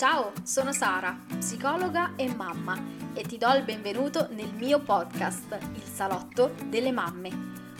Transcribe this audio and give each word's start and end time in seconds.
Ciao, 0.00 0.32
sono 0.44 0.72
Sara, 0.72 1.14
psicologa 1.36 2.12
e 2.16 2.34
mamma 2.34 2.74
e 3.12 3.20
ti 3.20 3.36
do 3.36 3.52
il 3.52 3.64
benvenuto 3.64 4.28
nel 4.30 4.50
mio 4.54 4.80
podcast, 4.80 5.58
Il 5.74 5.82
Salotto 5.82 6.54
delle 6.70 6.90
Mamme. 6.90 7.28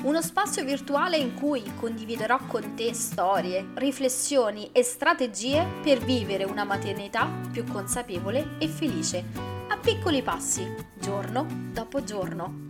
Uno 0.03 0.21
spazio 0.21 0.62
virtuale 0.62 1.17
in 1.17 1.33
cui 1.33 1.62
condividerò 1.77 2.37
con 2.46 2.75
te 2.75 2.93
storie, 2.93 3.71
riflessioni 3.77 4.69
e 4.71 4.83
strategie 4.83 5.67
per 5.83 6.01
vivere 6.01 6.45
una 6.45 6.64
maternità 6.64 7.27
più 7.51 7.64
consapevole 7.64 8.59
e 8.59 8.68
felice, 8.68 9.25
a 9.71 9.79
piccoli 9.79 10.21
passi, 10.21 10.71
giorno 10.98 11.46
dopo 11.73 12.05
giorno. 12.05 12.66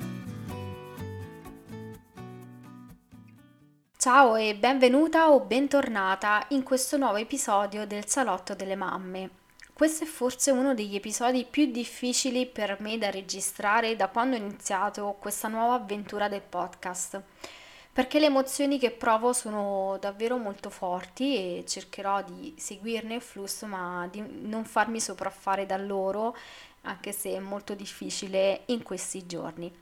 Ciao 3.96 4.36
e 4.36 4.54
benvenuta 4.54 5.32
o 5.32 5.40
bentornata 5.40 6.46
in 6.50 6.62
questo 6.62 6.96
nuovo 6.96 7.16
episodio 7.16 7.84
del 7.84 8.06
Salotto 8.06 8.54
delle 8.54 8.76
Mamme. 8.76 9.38
Questo 9.80 10.04
è 10.04 10.06
forse 10.06 10.50
uno 10.50 10.74
degli 10.74 10.94
episodi 10.94 11.46
più 11.48 11.64
difficili 11.64 12.44
per 12.44 12.76
me 12.80 12.98
da 12.98 13.08
registrare 13.08 13.96
da 13.96 14.08
quando 14.08 14.36
ho 14.36 14.38
iniziato 14.38 15.16
questa 15.18 15.48
nuova 15.48 15.72
avventura 15.72 16.28
del 16.28 16.42
podcast, 16.42 17.18
perché 17.90 18.18
le 18.18 18.26
emozioni 18.26 18.78
che 18.78 18.90
provo 18.90 19.32
sono 19.32 19.96
davvero 19.98 20.36
molto 20.36 20.68
forti 20.68 21.34
e 21.34 21.64
cercherò 21.66 22.22
di 22.22 22.52
seguirne 22.58 23.14
il 23.14 23.22
flusso, 23.22 23.64
ma 23.64 24.06
di 24.12 24.22
non 24.42 24.66
farmi 24.66 25.00
sopraffare 25.00 25.64
da 25.64 25.78
loro, 25.78 26.36
anche 26.82 27.12
se 27.12 27.30
è 27.30 27.38
molto 27.38 27.72
difficile 27.72 28.64
in 28.66 28.82
questi 28.82 29.24
giorni 29.24 29.72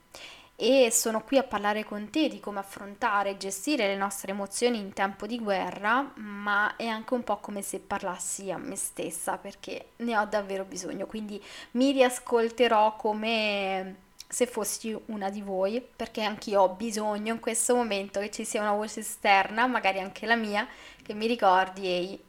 e 0.61 0.91
sono 0.91 1.23
qui 1.23 1.39
a 1.39 1.45
parlare 1.45 1.85
con 1.85 2.11
te 2.11 2.27
di 2.27 2.41
come 2.41 2.59
affrontare 2.59 3.31
e 3.31 3.37
gestire 3.37 3.87
le 3.87 3.95
nostre 3.97 4.33
emozioni 4.33 4.77
in 4.77 4.93
tempo 4.93 5.25
di 5.25 5.39
guerra, 5.39 6.11
ma 6.17 6.75
è 6.75 6.87
anche 6.87 7.15
un 7.15 7.23
po' 7.23 7.37
come 7.37 7.63
se 7.63 7.79
parlassi 7.79 8.51
a 8.51 8.59
me 8.59 8.75
stessa 8.75 9.37
perché 9.39 9.91
ne 9.99 10.19
ho 10.19 10.25
davvero 10.25 10.65
bisogno, 10.65 11.07
quindi 11.07 11.41
mi 11.73 11.93
riascolterò 11.93 12.97
come 12.97 14.07
se 14.27 14.47
fossi 14.47 14.99
una 15.07 15.31
di 15.31 15.43
voi, 15.43 15.81
perché 15.81 16.25
anch'io 16.25 16.63
ho 16.63 16.69
bisogno 16.71 17.33
in 17.33 17.41
questo 17.41 17.77
momento 17.77 18.19
che 18.19 18.31
ci 18.31 18.45
sia 18.45 18.61
una 18.61 18.73
voce 18.75 19.01
esterna, 19.01 19.67
magari 19.69 20.01
anche 20.01 20.27
la 20.27 20.35
mia, 20.35 20.67
che 21.03 21.15
mi 21.15 21.29
ricordi 21.29 21.87
ehi, 21.87 22.21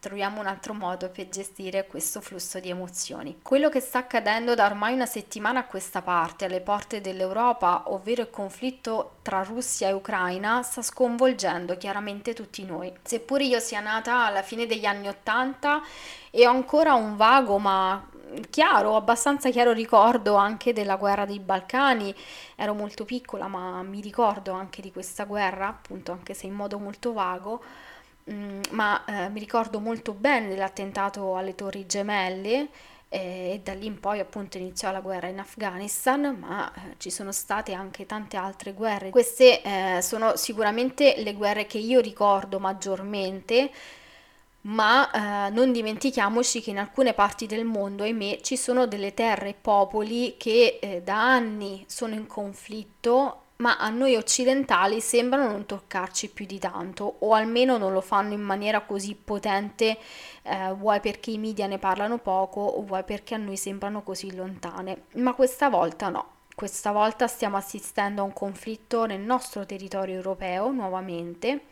troviamo 0.00 0.40
un 0.40 0.46
altro 0.46 0.74
modo 0.74 1.08
per 1.10 1.28
gestire 1.28 1.86
questo 1.86 2.20
flusso 2.20 2.60
di 2.60 2.68
emozioni. 2.68 3.38
Quello 3.42 3.68
che 3.68 3.80
sta 3.80 3.98
accadendo 3.98 4.54
da 4.54 4.66
ormai 4.66 4.94
una 4.94 5.06
settimana 5.06 5.60
a 5.60 5.64
questa 5.64 6.02
parte, 6.02 6.44
alle 6.44 6.60
porte 6.60 7.00
dell'Europa, 7.00 7.84
ovvero 7.86 8.22
il 8.22 8.30
conflitto 8.30 9.16
tra 9.22 9.42
Russia 9.42 9.88
e 9.88 9.92
Ucraina, 9.92 10.62
sta 10.62 10.82
sconvolgendo 10.82 11.76
chiaramente 11.76 12.34
tutti 12.34 12.64
noi. 12.64 12.92
Seppur 13.02 13.40
io 13.40 13.58
sia 13.58 13.80
nata 13.80 14.26
alla 14.26 14.42
fine 14.42 14.66
degli 14.66 14.84
anni 14.84 15.08
Ottanta 15.08 15.82
e 16.30 16.46
ho 16.46 16.50
ancora 16.50 16.94
un 16.94 17.16
vago 17.16 17.58
ma 17.58 18.08
chiaro, 18.50 18.96
abbastanza 18.96 19.50
chiaro 19.50 19.72
ricordo 19.72 20.34
anche 20.34 20.72
della 20.72 20.96
guerra 20.96 21.24
dei 21.24 21.38
Balcani, 21.38 22.14
ero 22.56 22.74
molto 22.74 23.04
piccola 23.04 23.46
ma 23.46 23.82
mi 23.82 24.00
ricordo 24.00 24.52
anche 24.52 24.82
di 24.82 24.92
questa 24.92 25.24
guerra, 25.24 25.68
appunto 25.68 26.12
anche 26.12 26.34
se 26.34 26.46
in 26.46 26.52
modo 26.52 26.78
molto 26.78 27.12
vago, 27.12 27.62
Mm, 28.30 28.60
ma 28.70 29.04
eh, 29.04 29.28
mi 29.28 29.38
ricordo 29.38 29.78
molto 29.78 30.12
bene 30.12 30.48
dell'attentato 30.48 31.36
alle 31.36 31.54
Torri 31.54 31.86
Gemelle 31.86 32.68
eh, 33.08 33.52
e 33.54 33.60
da 33.62 33.72
lì 33.72 33.86
in 33.86 34.00
poi 34.00 34.18
appunto 34.18 34.58
iniziò 34.58 34.90
la 34.90 35.00
guerra 35.00 35.28
in 35.28 35.38
Afghanistan, 35.38 36.36
ma 36.40 36.72
eh, 36.74 36.94
ci 36.98 37.10
sono 37.10 37.30
state 37.30 37.72
anche 37.72 38.04
tante 38.04 38.36
altre 38.36 38.72
guerre. 38.72 39.10
Queste 39.10 39.62
eh, 39.62 40.02
sono 40.02 40.34
sicuramente 40.36 41.14
le 41.18 41.34
guerre 41.34 41.66
che 41.66 41.78
io 41.78 42.00
ricordo 42.00 42.58
maggiormente, 42.58 43.70
ma 44.62 45.46
eh, 45.46 45.50
non 45.50 45.70
dimentichiamoci 45.70 46.60
che 46.60 46.70
in 46.70 46.78
alcune 46.78 47.14
parti 47.14 47.46
del 47.46 47.64
mondo, 47.64 48.02
ahimè, 48.02 48.40
ci 48.40 48.56
sono 48.56 48.86
delle 48.86 49.14
terre 49.14 49.50
e 49.50 49.54
popoli 49.54 50.34
che 50.36 50.78
eh, 50.82 51.00
da 51.02 51.32
anni 51.32 51.84
sono 51.86 52.14
in 52.14 52.26
conflitto 52.26 53.42
ma 53.56 53.78
a 53.78 53.88
noi 53.88 54.16
occidentali 54.16 55.00
sembrano 55.00 55.50
non 55.50 55.66
toccarci 55.66 56.30
più 56.30 56.46
di 56.46 56.58
tanto, 56.58 57.16
o 57.20 57.32
almeno 57.32 57.78
non 57.78 57.92
lo 57.92 58.00
fanno 58.00 58.34
in 58.34 58.40
maniera 58.42 58.80
così 58.82 59.14
potente, 59.14 59.98
eh, 60.42 60.72
vuoi 60.72 61.00
perché 61.00 61.30
i 61.30 61.38
media 61.38 61.66
ne 61.66 61.78
parlano 61.78 62.18
poco, 62.18 62.60
o 62.60 62.82
vuoi 62.82 63.04
perché 63.04 63.34
a 63.34 63.38
noi 63.38 63.56
sembrano 63.56 64.02
così 64.02 64.34
lontane. 64.34 65.04
Ma 65.14 65.34
questa 65.34 65.68
volta 65.68 66.08
no. 66.08 66.34
Questa 66.54 66.90
volta 66.90 67.26
stiamo 67.26 67.58
assistendo 67.58 68.22
a 68.22 68.24
un 68.24 68.32
conflitto 68.32 69.04
nel 69.04 69.20
nostro 69.20 69.66
territorio 69.66 70.14
europeo 70.14 70.70
nuovamente 70.70 71.64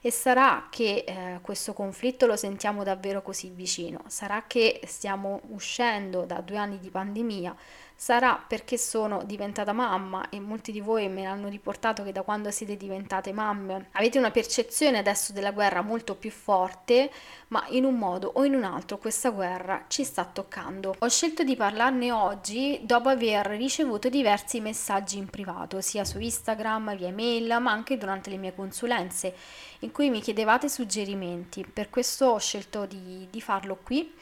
e 0.00 0.10
sarà 0.10 0.68
che 0.70 1.04
eh, 1.06 1.38
questo 1.42 1.72
conflitto 1.72 2.26
lo 2.26 2.36
sentiamo 2.36 2.84
davvero 2.84 3.22
così 3.22 3.50
vicino, 3.50 4.02
sarà 4.06 4.44
che 4.46 4.80
stiamo 4.84 5.40
uscendo 5.48 6.24
da 6.24 6.40
due 6.40 6.56
anni 6.56 6.78
di 6.78 6.90
pandemia, 6.90 7.56
Sarà 7.98 8.38
perché 8.46 8.76
sono 8.76 9.22
diventata 9.24 9.72
mamma 9.72 10.28
e 10.28 10.38
molti 10.38 10.70
di 10.70 10.80
voi 10.80 11.08
me 11.08 11.22
l'hanno 11.22 11.48
riportato 11.48 12.04
che 12.04 12.12
da 12.12 12.20
quando 12.20 12.50
siete 12.50 12.76
diventate 12.76 13.32
mamme 13.32 13.88
avete 13.92 14.18
una 14.18 14.30
percezione 14.30 14.98
adesso 14.98 15.32
della 15.32 15.50
guerra 15.50 15.80
molto 15.80 16.14
più 16.14 16.30
forte, 16.30 17.10
ma 17.48 17.64
in 17.70 17.86
un 17.86 17.96
modo 17.96 18.30
o 18.34 18.44
in 18.44 18.54
un 18.54 18.64
altro 18.64 18.98
questa 18.98 19.30
guerra 19.30 19.86
ci 19.88 20.04
sta 20.04 20.26
toccando. 20.26 20.94
Ho 20.98 21.08
scelto 21.08 21.42
di 21.42 21.56
parlarne 21.56 22.12
oggi 22.12 22.80
dopo 22.82 23.08
aver 23.08 23.46
ricevuto 23.46 24.10
diversi 24.10 24.60
messaggi 24.60 25.16
in 25.16 25.30
privato, 25.30 25.80
sia 25.80 26.04
su 26.04 26.18
Instagram, 26.18 26.94
via 26.96 27.10
mail, 27.10 27.56
ma 27.62 27.72
anche 27.72 27.96
durante 27.96 28.28
le 28.28 28.36
mie 28.36 28.54
consulenze, 28.54 29.34
in 29.80 29.90
cui 29.90 30.10
mi 30.10 30.20
chiedevate 30.20 30.68
suggerimenti. 30.68 31.64
Per 31.64 31.88
questo 31.88 32.26
ho 32.26 32.38
scelto 32.38 32.84
di, 32.84 33.26
di 33.30 33.40
farlo 33.40 33.78
qui 33.82 34.12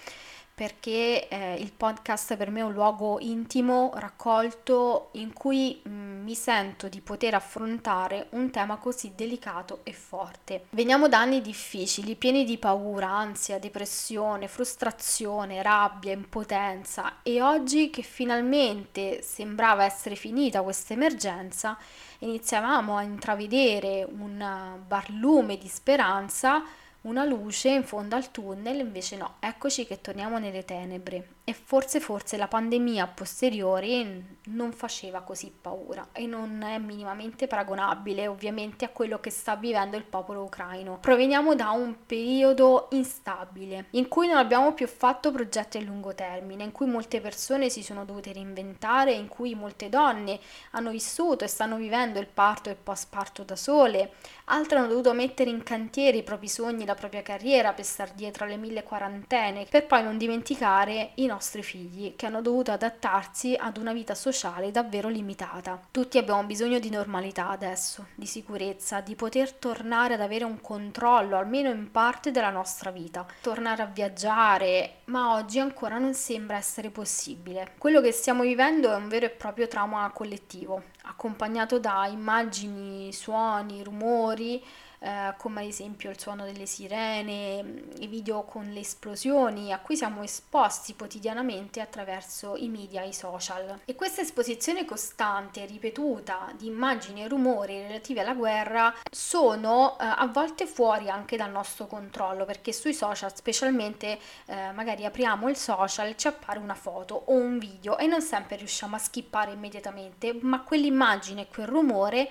perché 0.54 1.26
eh, 1.28 1.54
il 1.54 1.72
podcast 1.72 2.36
per 2.36 2.50
me 2.50 2.60
è 2.60 2.62
un 2.62 2.72
luogo 2.72 3.18
intimo, 3.18 3.90
raccolto, 3.96 5.08
in 5.14 5.32
cui 5.32 5.80
mh, 5.82 5.90
mm, 5.90 6.22
mi 6.22 6.34
sento 6.36 6.88
di 6.88 7.00
poter 7.00 7.34
affrontare 7.34 8.28
un 8.30 8.50
tema 8.50 8.76
così 8.76 9.12
delicato 9.16 9.80
e 9.82 9.92
forte. 9.92 10.66
Veniamo 10.70 11.08
da 11.08 11.18
anni 11.18 11.40
difficili, 11.40 12.14
pieni 12.14 12.44
di 12.44 12.56
paura, 12.56 13.10
ansia, 13.10 13.58
depressione, 13.58 14.46
frustrazione, 14.46 15.60
rabbia, 15.60 16.12
impotenza 16.12 17.16
e 17.22 17.42
oggi 17.42 17.90
che 17.90 18.02
finalmente 18.02 19.22
sembrava 19.22 19.84
essere 19.84 20.14
finita 20.14 20.62
questa 20.62 20.92
emergenza, 20.92 21.76
iniziavamo 22.20 22.96
a 22.96 23.02
intravedere 23.02 24.06
un 24.08 24.78
barlume 24.86 25.58
di 25.58 25.68
speranza 25.68 26.62
una 27.04 27.24
luce 27.24 27.70
in 27.70 27.84
fondo 27.84 28.16
al 28.16 28.30
tunnel, 28.30 28.78
invece 28.78 29.16
no, 29.16 29.36
eccoci 29.40 29.86
che 29.86 30.00
torniamo 30.00 30.38
nelle 30.38 30.64
tenebre 30.64 31.33
e 31.46 31.52
forse 31.52 32.00
forse 32.00 32.38
la 32.38 32.48
pandemia 32.48 33.04
a 33.04 33.06
posteriori 33.06 34.38
non 34.44 34.72
faceva 34.72 35.20
così 35.20 35.52
paura 35.58 36.08
e 36.12 36.26
non 36.26 36.62
è 36.62 36.78
minimamente 36.78 37.46
paragonabile 37.46 38.26
ovviamente 38.26 38.86
a 38.86 38.88
quello 38.88 39.20
che 39.20 39.28
sta 39.28 39.54
vivendo 39.54 39.98
il 39.98 40.04
popolo 40.04 40.42
ucraino. 40.42 40.98
Proveniamo 40.98 41.54
da 41.54 41.70
un 41.70 42.06
periodo 42.06 42.88
instabile 42.92 43.86
in 43.90 44.08
cui 44.08 44.26
non 44.26 44.38
abbiamo 44.38 44.72
più 44.72 44.86
fatto 44.86 45.30
progetti 45.32 45.76
a 45.76 45.82
lungo 45.82 46.14
termine, 46.14 46.64
in 46.64 46.72
cui 46.72 46.86
molte 46.86 47.20
persone 47.20 47.68
si 47.68 47.82
sono 47.82 48.06
dovute 48.06 48.32
reinventare, 48.32 49.12
in 49.12 49.28
cui 49.28 49.54
molte 49.54 49.90
donne 49.90 50.40
hanno 50.70 50.90
vissuto 50.90 51.44
e 51.44 51.48
stanno 51.48 51.76
vivendo 51.76 52.18
il 52.18 52.26
parto 52.26 52.70
e 52.70 52.72
il 52.72 52.78
post 52.82 53.08
parto 53.10 53.42
da 53.42 53.56
sole, 53.56 54.14
altre 54.46 54.78
hanno 54.78 54.88
dovuto 54.88 55.12
mettere 55.12 55.50
in 55.50 55.62
cantiere 55.62 56.16
i 56.16 56.22
propri 56.22 56.48
sogni, 56.48 56.86
la 56.86 56.94
propria 56.94 57.20
carriera 57.20 57.74
per 57.74 57.84
star 57.84 58.12
dietro 58.12 58.46
alle 58.46 58.56
mille 58.56 58.82
quarantene, 58.82 59.66
per 59.68 59.86
poi 59.86 60.02
non 60.02 60.16
dimenticare 60.16 61.10
i 61.16 61.26
nostri 61.26 61.32
figli 61.40 62.16
che 62.16 62.26
hanno 62.26 62.40
dovuto 62.40 62.72
adattarsi 62.72 63.56
ad 63.58 63.76
una 63.76 63.92
vita 63.92 64.14
sociale 64.14 64.70
davvero 64.70 65.08
limitata. 65.08 65.80
Tutti 65.90 66.18
abbiamo 66.18 66.42
bisogno 66.44 66.78
di 66.78 66.90
normalità 66.90 67.48
adesso, 67.48 68.06
di 68.14 68.26
sicurezza, 68.26 69.00
di 69.00 69.14
poter 69.14 69.52
tornare 69.52 70.14
ad 70.14 70.20
avere 70.20 70.44
un 70.44 70.60
controllo 70.60 71.36
almeno 71.36 71.70
in 71.70 71.90
parte 71.90 72.30
della 72.30 72.50
nostra 72.50 72.90
vita, 72.90 73.26
tornare 73.40 73.82
a 73.82 73.86
viaggiare, 73.86 75.00
ma 75.06 75.34
oggi 75.34 75.58
ancora 75.58 75.98
non 75.98 76.14
sembra 76.14 76.56
essere 76.56 76.90
possibile. 76.90 77.72
Quello 77.78 78.00
che 78.00 78.12
stiamo 78.12 78.42
vivendo 78.42 78.92
è 78.92 78.96
un 78.96 79.08
vero 79.08 79.26
e 79.26 79.30
proprio 79.30 79.68
trauma 79.68 80.10
collettivo, 80.10 80.82
accompagnato 81.02 81.78
da 81.78 82.06
immagini, 82.06 83.12
suoni, 83.12 83.82
rumori, 83.82 84.62
eh, 85.04 85.34
come 85.36 85.60
ad 85.60 85.66
esempio 85.66 86.08
il 86.08 86.18
suono 86.18 86.46
delle 86.46 86.64
sirene, 86.64 87.62
i 87.98 88.06
video 88.06 88.44
con 88.44 88.70
le 88.70 88.80
esplosioni 88.80 89.70
a 89.70 89.78
cui 89.78 89.98
siamo 89.98 90.22
esposti 90.22 90.96
quotidianamente 90.96 91.82
attraverso 91.82 92.56
i 92.56 92.68
media 92.68 93.02
e 93.02 93.08
i 93.08 93.12
social. 93.12 93.80
E 93.84 93.94
questa 93.94 94.22
esposizione 94.22 94.86
costante 94.86 95.62
e 95.62 95.66
ripetuta 95.66 96.50
di 96.56 96.68
immagini 96.68 97.22
e 97.22 97.28
rumori 97.28 97.82
relativi 97.82 98.20
alla 98.20 98.32
guerra 98.32 98.94
sono 99.10 99.98
eh, 99.98 100.04
a 100.06 100.26
volte 100.32 100.66
fuori 100.66 101.10
anche 101.10 101.36
dal 101.36 101.50
nostro 101.50 101.86
controllo, 101.86 102.46
perché 102.46 102.72
sui 102.72 102.94
social 102.94 103.34
specialmente 103.36 104.18
eh, 104.46 104.72
magari 104.72 105.04
apriamo 105.04 105.50
il 105.50 105.56
social 105.56 106.08
e 106.08 106.16
ci 106.16 106.28
appare 106.28 106.58
una 106.58 106.74
foto 106.74 107.24
o 107.26 107.34
un 107.34 107.58
video 107.58 107.98
e 107.98 108.06
non 108.06 108.22
sempre 108.22 108.56
riusciamo 108.56 108.96
a 108.96 108.98
skippare 108.98 109.52
immediatamente, 109.52 110.38
ma 110.40 110.62
quell'immagine, 110.62 111.46
quel 111.48 111.66
rumore 111.66 112.30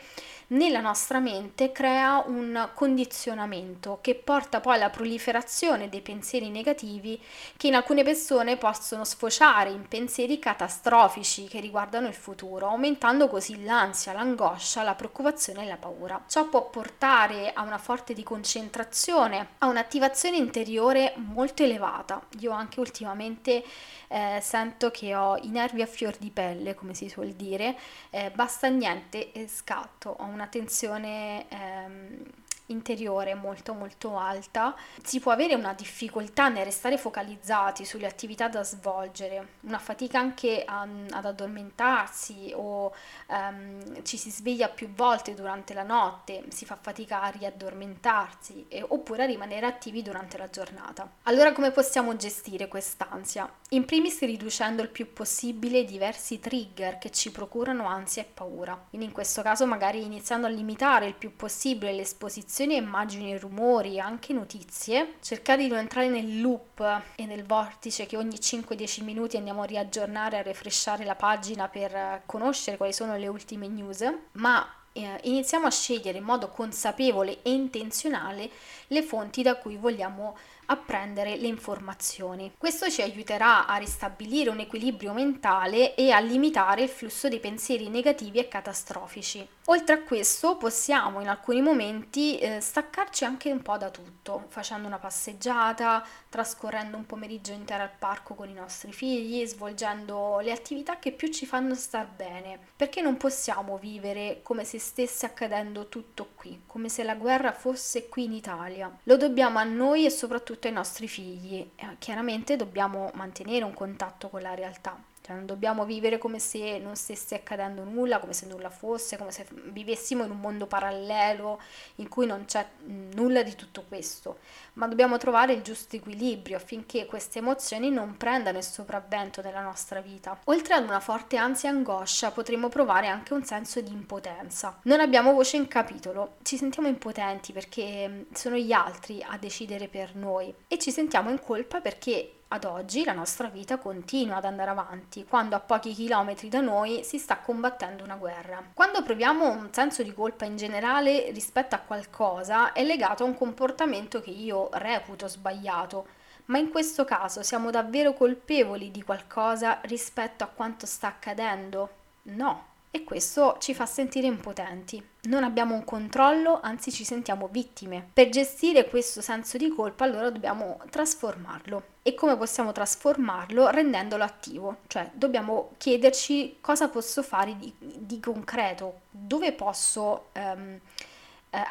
nella 0.54 0.82
nostra 0.82 1.20
mente 1.20 1.72
crea 1.72 2.24
un 2.26 2.70
condizionamento 2.74 4.00
che 4.02 4.16
porta 4.16 4.60
poi 4.60 4.76
alla 4.76 4.90
proliferazione 4.90 5.90
dei 5.90 6.02
pensieri 6.02 6.50
negativi 6.50 7.22
che 7.58 7.68
in 7.68 7.76
alcune 7.76 8.04
persone 8.04 8.58
possono 8.58 9.04
sfociare 9.04 9.70
in 9.70 9.88
pensieri 9.88 10.40
catastrofici 10.40 11.46
che 11.46 11.60
riguardano 11.60 12.08
il 12.08 12.14
futuro, 12.14 12.68
aumentando 12.68 13.28
così 13.28 13.64
l'ansia, 13.64 14.14
l'angoscia, 14.14 14.84
la 14.84 14.96
preoccupazione 14.96 15.64
e 15.64 15.68
la 15.68 15.78
paura. 15.78 16.24
Ciò 16.28 16.48
può 16.48 16.70
portare 16.70 17.52
a 17.54 17.64
una 17.64 17.78
forte 17.78 18.14
di 18.14 18.24
concentrazione, 18.24 19.48
a 19.60 19.68
un'attivazione 19.68 20.38
interiore 20.38 21.14
molto 21.16 21.64
elevata. 21.64 22.22
Io 22.40 22.52
anche 22.52 22.80
ultimamente 22.80 23.64
eh, 24.08 24.40
sento 24.42 24.92
che 24.92 25.16
ho 25.16 25.38
i 25.38 25.50
nervi 25.50 25.82
a 25.82 25.88
fior 25.88 26.16
di 26.18 26.30
pelle, 26.30 26.76
come 26.76 26.94
si 26.94 27.10
suol 27.10 27.30
dire, 27.30 27.76
eh, 28.12 28.32
basta 28.32 28.68
niente 28.68 29.32
e 29.32 29.48
scatto, 29.48 30.16
ho 30.20 30.26
una 30.26 30.43
tensione 30.48 31.48
ehm, 31.50 32.24
interiore 32.74 33.34
molto 33.36 33.74
molto 33.74 34.18
alta, 34.18 34.76
si 35.02 35.20
può 35.20 35.32
avere 35.32 35.56
una 35.56 35.74
difficoltà 35.74 36.50
nel 36.50 36.66
restare 36.66 36.98
focalizzati 36.98 37.86
sulle 37.86 38.08
attività 38.08 38.48
da 38.50 38.64
svolgere, 38.64 39.48
una 39.62 39.80
fatica 39.80 40.20
anche 40.20 40.64
a, 40.66 40.82
ad 40.82 41.26
addormentarsi 41.26 42.52
o 42.56 42.94
um, 43.28 44.04
ci 44.04 44.18
si 44.18 44.30
sveglia 44.30 44.68
più 44.70 44.92
volte 44.94 45.34
durante 45.34 45.74
la 45.74 45.84
notte, 45.84 46.44
si 46.50 46.66
fa 46.66 46.78
fatica 46.80 47.22
a 47.22 47.30
riaddormentarsi 47.30 48.66
e, 48.68 48.84
oppure 48.86 49.24
a 49.24 49.28
rimanere 49.28 49.66
attivi 49.66 50.02
durante 50.02 50.38
la 50.38 50.50
giornata. 50.50 51.10
Allora 51.24 51.52
come 51.54 51.72
possiamo 51.72 52.16
gestire 52.16 52.68
quest'ansia? 52.68 53.52
In 53.70 53.86
primis 53.86 54.20
riducendo 54.20 54.82
il 54.82 54.90
più 54.90 55.14
possibile 55.14 55.80
i 55.80 55.86
diversi 55.86 56.40
trigger 56.40 56.98
che 56.98 57.12
ci 57.12 57.32
procurano 57.32 57.86
ansia 57.88 58.22
e 58.22 58.30
paura. 58.32 58.82
Quindi 58.90 59.08
in 59.08 59.14
questo 59.14 59.42
caso 59.42 59.66
magari 59.66 60.04
iniziando 60.04 60.48
a 60.48 60.50
limitare 60.50 61.08
il 61.08 61.16
più 61.16 61.36
possibile 61.36 61.92
l'esposizione 61.94 62.63
sensazioni, 62.64 62.76
immagini, 62.76 63.38
rumori, 63.38 64.00
anche 64.00 64.34
notizie, 64.34 65.16
cercare 65.22 65.64
di 65.64 65.68
non 65.68 65.80
entrare 65.80 66.08
nel 66.08 66.42
loop 66.42 67.02
e 67.16 67.26
nel 67.26 67.44
vortice 67.44 68.06
che 68.06 68.18
ogni 68.18 68.38
5-10 68.38 69.04
minuti 69.04 69.38
andiamo 69.38 69.64
a 69.64 69.66
riaggiornare, 69.66 70.38
a 70.38 70.42
refresciare 70.42 71.04
la 71.04 71.16
pagina 71.16 71.68
per 71.68 72.22
conoscere 72.26 72.78
quali 72.78 72.94
sono 72.94 73.18
le 73.18 73.28
ultime 73.28 73.68
news, 73.68 74.04
ma 74.34 74.66
eh, 74.94 75.20
iniziamo 75.24 75.66
a 75.68 75.72
scegliere 75.72 76.20
in 76.20 76.24
modo 76.24 76.50
consapevole 76.50 77.42
e 77.42 77.52
intenzionale 77.52 78.50
le 78.88 79.02
fonti 79.02 79.42
da 79.42 79.58
cui 79.58 79.76
vogliamo 79.76 80.38
apprendere 80.74 81.38
le 81.38 81.48
informazioni. 81.48 82.52
Questo 82.58 82.90
ci 82.90 83.02
aiuterà 83.02 83.66
a 83.66 83.78
ristabilire 83.78 84.50
un 84.50 84.60
equilibrio 84.60 85.14
mentale 85.14 85.96
e 85.96 86.12
a 86.12 86.20
limitare 86.20 86.84
il 86.84 86.90
flusso 86.90 87.30
dei 87.30 87.40
pensieri 87.40 87.90
negativi 87.90 88.40
e 88.40 88.48
catastrofici. 88.48 89.48
Oltre 89.68 89.96
a 89.96 90.02
questo 90.02 90.58
possiamo 90.58 91.22
in 91.22 91.30
alcuni 91.30 91.62
momenti 91.62 92.38
eh, 92.38 92.60
staccarci 92.60 93.24
anche 93.24 93.50
un 93.50 93.62
po' 93.62 93.78
da 93.78 93.90
tutto, 93.90 94.44
facendo 94.50 94.88
una 94.88 95.00
passeggiata, 95.00 96.06
trascorrendo 96.28 96.98
un 96.98 97.06
pomeriggio 97.06 97.54
intero 97.54 97.84
al 97.84 97.92
parco 97.98 98.34
con 98.34 98.50
i 98.50 98.54
nostri 98.54 98.92
figli, 98.92 99.46
svolgendo 99.46 100.40
le 100.40 100.52
attività 100.52 101.00
che 101.00 101.14
più 101.14 101.30
ci 101.30 101.46
fanno 101.46 101.76
star 101.76 102.08
bene, 102.08 102.60
perché 102.76 103.02
non 103.02 103.16
possiamo 103.16 103.78
vivere 103.78 104.42
come 104.44 104.66
se 104.66 104.80
stesse 104.80 105.26
accadendo 105.26 105.88
tutto 105.88 106.32
qui, 106.36 106.64
come 106.68 106.90
se 106.90 107.04
la 107.04 107.16
guerra 107.16 107.54
fosse 107.54 108.10
qui 108.10 108.26
in 108.26 108.34
Italia. 108.34 108.92
Lo 109.04 109.16
dobbiamo 109.16 109.60
a 109.60 109.64
noi 109.64 110.06
e 110.06 110.10
soprattutto 110.10 110.63
ai 110.68 110.74
nostri 110.74 111.08
figli. 111.08 111.72
Eh, 111.76 111.96
chiaramente 112.00 112.56
dobbiamo 112.56 113.12
mantenere 113.16 113.66
un 113.66 113.74
contatto 113.74 114.30
con 114.30 114.42
la 114.42 114.54
realtà. 114.54 115.12
Cioè 115.26 115.38
non 115.38 115.46
dobbiamo 115.46 115.86
vivere 115.86 116.18
come 116.18 116.38
se 116.38 116.80
non 116.80 116.98
stesse 116.98 117.36
accadendo 117.36 117.86
nulla, 117.86 118.20
come 118.20 118.34
se 118.34 118.46
nulla 118.46 118.70
fosse, 118.70 119.16
come 119.16 119.32
se 119.32 119.48
vivessimo 119.68 120.26
in 120.26 120.32
un 120.32 120.40
mondo 120.42 120.68
parallelo 120.68 121.62
in 121.96 122.10
cui 122.10 122.26
non 122.26 122.44
c'è 122.44 122.68
nulla 123.16 123.42
di 123.42 123.56
tutto 123.56 123.86
questo, 123.88 124.40
ma 124.74 124.86
dobbiamo 124.86 125.18
trovare 125.18 125.54
il 125.54 125.62
giusto 125.62 125.96
equilibrio 125.96 126.58
affinché 126.58 127.06
queste 127.06 127.40
emozioni 127.40 127.90
non 127.90 128.18
prendano 128.18 128.58
il 128.58 128.66
sopravvento 128.66 129.42
nella 129.42 129.62
nostra 129.62 130.02
vita. 130.02 130.38
Oltre 130.46 130.74
ad 130.74 130.84
una 130.84 131.00
forte 131.00 131.38
ansia 131.38 131.70
e 131.70 131.72
angoscia 131.72 132.32
potremo 132.32 132.68
provare 132.68 133.08
anche 133.08 133.34
un 133.34 133.46
senso 133.46 133.80
di 133.80 133.94
impotenza. 133.94 134.78
Non 134.84 135.00
abbiamo 135.00 135.32
voce 135.32 135.56
in 135.56 135.70
capitolo, 135.70 136.36
ci 136.44 136.58
sentiamo 136.58 136.90
impotenti 136.90 137.54
perché 137.54 138.26
sono 138.34 138.58
gli 138.58 138.74
altri 138.74 139.24
a 139.26 139.38
decidere 139.38 139.88
per 139.88 140.16
noi 140.16 140.54
e 140.68 140.78
ci 140.78 140.92
sentiamo 140.92 141.30
in 141.30 141.40
colpa 141.40 141.80
perché 141.80 142.40
ad 142.54 142.66
oggi 142.66 143.04
la 143.04 143.14
nostra 143.14 143.48
vita 143.48 143.80
continua 143.80 144.36
ad 144.36 144.46
andare 144.46 144.70
avanti, 144.70 145.26
quando 145.26 145.56
a 145.56 145.60
pochi 145.60 145.92
chilometri 145.92 146.50
da 146.50 146.62
noi 146.62 147.04
si 147.04 147.18
sta 147.18 147.38
combattendo 147.40 148.04
una 148.04 148.16
guerra. 148.16 148.64
Quando 148.76 149.02
proviamo 149.02 149.50
un 149.50 149.70
senso 149.72 150.04
di 150.04 150.14
colpa 150.14 150.46
in 150.46 150.56
generale 150.56 151.32
rispetto 151.32 151.74
a 151.74 151.80
qualcosa 151.80 152.72
è 152.72 152.84
legato 152.84 153.24
a 153.24 153.26
un 153.26 153.36
comportamento 153.36 154.22
che 154.22 154.30
io 154.30 154.70
reputo 154.74 155.28
sbagliato, 155.28 156.06
ma 156.46 156.60
in 156.60 156.70
questo 156.70 157.06
caso 157.06 157.42
siamo 157.42 157.72
davvero 157.72 158.14
colpevoli 158.14 158.92
di 158.92 159.02
qualcosa 159.02 159.80
rispetto 159.86 160.44
a 160.44 160.48
quanto 160.48 160.86
sta 160.86 161.08
accadendo? 161.08 161.90
No, 162.24 162.66
e 162.96 163.04
questo 163.04 163.58
ci 163.60 163.74
fa 163.74 163.88
sentire 163.88 164.28
impotenti. 164.28 165.04
Non 165.24 165.44
abbiamo 165.44 165.74
un 165.74 165.84
controllo, 165.84 166.60
anzi 166.62 166.92
ci 166.92 167.04
sentiamo 167.04 167.50
vittime. 167.52 168.08
Per 168.14 168.30
gestire 168.30 168.88
questo 168.88 169.20
senso 169.20 169.58
di 169.58 169.70
colpa 169.70 170.04
allora 170.04 170.30
dobbiamo 170.30 170.80
trasformarlo. 170.92 171.84
E 172.04 172.14
come 172.14 172.38
possiamo 172.38 172.72
trasformarlo? 172.72 173.70
Rendendolo 173.70 174.24
attivo, 174.24 174.78
cioè 174.86 175.10
dobbiamo 175.12 175.72
chiederci 175.78 176.58
cosa 176.62 176.88
posso 176.88 177.24
fare 177.24 177.58
di, 177.58 177.74
di 177.80 178.20
concreto, 178.20 179.02
dove 179.10 179.54
posso... 179.54 180.28
Um, 180.34 180.80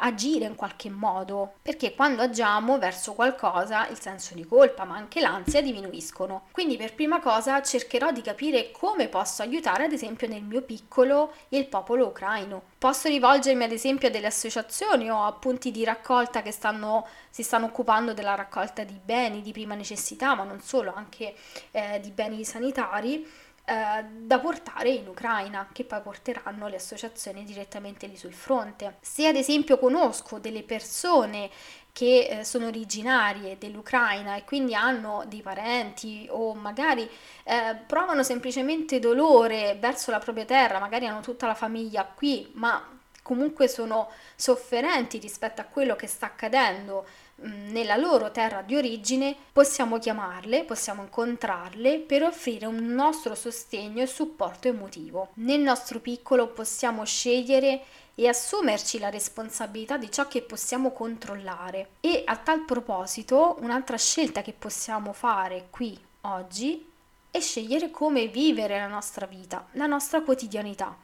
agire 0.00 0.44
in 0.44 0.54
qualche 0.54 0.88
modo, 0.90 1.54
perché 1.60 1.94
quando 1.94 2.22
agiamo 2.22 2.78
verso 2.78 3.14
qualcosa 3.14 3.88
il 3.88 3.98
senso 3.98 4.34
di 4.34 4.46
colpa, 4.46 4.84
ma 4.84 4.96
anche 4.96 5.20
l'ansia 5.20 5.60
diminuiscono. 5.60 6.44
Quindi 6.52 6.76
per 6.76 6.94
prima 6.94 7.20
cosa 7.20 7.60
cercherò 7.62 8.12
di 8.12 8.22
capire 8.22 8.70
come 8.70 9.08
posso 9.08 9.42
aiutare 9.42 9.84
ad 9.84 9.92
esempio 9.92 10.28
nel 10.28 10.42
mio 10.42 10.62
piccolo 10.62 11.32
il 11.48 11.66
popolo 11.66 12.06
ucraino. 12.06 12.62
Posso 12.78 13.08
rivolgermi 13.08 13.64
ad 13.64 13.72
esempio 13.72 14.08
a 14.08 14.10
delle 14.10 14.26
associazioni 14.26 15.10
o 15.10 15.24
a 15.24 15.32
punti 15.32 15.70
di 15.70 15.84
raccolta 15.84 16.42
che 16.42 16.52
stanno, 16.52 17.06
si 17.30 17.42
stanno 17.42 17.66
occupando 17.66 18.12
della 18.12 18.34
raccolta 18.34 18.84
di 18.84 18.98
beni 19.02 19.42
di 19.42 19.52
prima 19.52 19.74
necessità, 19.74 20.34
ma 20.34 20.44
non 20.44 20.60
solo, 20.60 20.92
anche 20.94 21.34
eh, 21.72 22.00
di 22.00 22.10
beni 22.10 22.44
sanitari 22.44 23.26
eh, 23.64 24.04
da 24.04 24.40
portare 24.40 24.90
in 24.90 25.06
Ucraina, 25.06 25.68
che 25.72 25.84
poi 25.84 26.00
porteranno 26.00 26.66
le 26.66 26.76
associazioni 26.76 27.44
direttamente 27.44 28.06
lì 28.06 28.16
sul 28.16 28.32
fronte. 28.32 28.96
Se 29.00 29.26
ad 29.26 29.36
esempio 29.36 29.78
conosco 29.78 30.38
delle 30.38 30.62
persone 30.64 31.48
che 31.92 32.26
eh, 32.26 32.44
sono 32.44 32.66
originarie 32.66 33.58
dell'Ucraina 33.58 34.34
e 34.34 34.44
quindi 34.44 34.74
hanno 34.74 35.24
dei 35.28 35.42
parenti 35.42 36.26
o 36.30 36.54
magari 36.54 37.08
eh, 37.44 37.76
provano 37.86 38.22
semplicemente 38.22 38.98
dolore 38.98 39.76
verso 39.78 40.10
la 40.10 40.18
propria 40.18 40.44
terra, 40.44 40.80
magari 40.80 41.06
hanno 41.06 41.20
tutta 41.20 41.46
la 41.46 41.54
famiglia 41.54 42.04
qui, 42.04 42.50
ma 42.54 42.98
comunque 43.22 43.68
sono 43.68 44.10
sofferenti 44.34 45.18
rispetto 45.18 45.60
a 45.60 45.64
quello 45.64 45.94
che 45.94 46.08
sta 46.08 46.26
accadendo 46.26 47.06
nella 47.42 47.96
loro 47.96 48.30
terra 48.30 48.62
di 48.62 48.76
origine, 48.76 49.36
possiamo 49.52 49.98
chiamarle, 49.98 50.64
possiamo 50.64 51.02
incontrarle 51.02 51.98
per 51.98 52.22
offrire 52.22 52.66
un 52.66 52.76
nostro 52.76 53.34
sostegno 53.34 54.02
e 54.02 54.06
supporto 54.06 54.68
emotivo. 54.68 55.28
Nel 55.34 55.60
nostro 55.60 56.00
piccolo 56.00 56.48
possiamo 56.48 57.04
scegliere 57.04 57.82
e 58.14 58.28
assumerci 58.28 58.98
la 58.98 59.08
responsabilità 59.08 59.96
di 59.96 60.10
ciò 60.10 60.28
che 60.28 60.42
possiamo 60.42 60.92
controllare. 60.92 61.90
E 62.00 62.22
a 62.24 62.36
tal 62.36 62.64
proposito, 62.64 63.56
un'altra 63.60 63.96
scelta 63.96 64.42
che 64.42 64.52
possiamo 64.52 65.12
fare 65.12 65.68
qui 65.70 65.98
oggi 66.22 66.88
è 67.30 67.40
scegliere 67.40 67.90
come 67.90 68.26
vivere 68.28 68.78
la 68.78 68.86
nostra 68.86 69.26
vita, 69.26 69.66
la 69.72 69.86
nostra 69.86 70.20
quotidianità 70.20 70.96